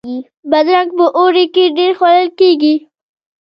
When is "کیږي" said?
2.39-2.75